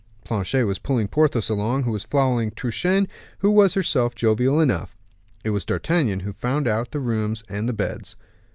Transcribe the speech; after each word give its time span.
Planchet 0.25 0.65
was 0.65 0.79
pulling 0.79 1.07
Porthos 1.07 1.47
along, 1.47 1.83
who 1.83 1.91
was 1.91 2.05
following 2.05 2.49
Truchen, 2.49 3.07
who 3.37 3.51
was 3.51 3.75
herself 3.75 4.15
jovial 4.15 4.59
enough. 4.59 4.97
It 5.43 5.51
was 5.51 5.63
D'Artagnan 5.63 6.21
who 6.21 6.33
found 6.33 6.67
out 6.67 6.89
the 6.89 6.99
rooms 6.99 7.43
and 7.47 7.69
the 7.69 7.73
beds. 7.73 8.15